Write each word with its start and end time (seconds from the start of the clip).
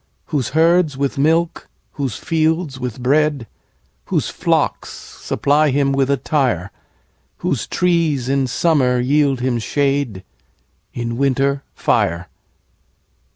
Whose 0.33 0.49
herds 0.57 0.97
with 0.97 1.19
milk, 1.19 1.69
whose 1.91 2.15
fields 2.17 2.79
with 2.79 3.03
bread, 3.03 3.45
Whose 4.05 4.29
flocks 4.29 4.89
supply 4.89 5.69
him 5.69 5.91
with 5.93 6.09
attire; 6.09 6.71
Whose 7.45 7.67
trees 7.67 8.27
in 8.27 8.47
summer 8.47 8.99
yield 8.99 9.41
him 9.41 9.59
shade, 9.59 10.23
In 10.91 11.17
winter 11.17 11.61
fire. 11.75 12.29